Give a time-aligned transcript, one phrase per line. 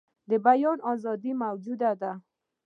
[0.29, 2.11] د بیان آزادي موجوده ده.